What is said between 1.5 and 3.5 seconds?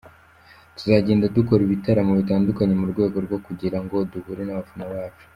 ibitaramo bitandukanye mu rwego rwo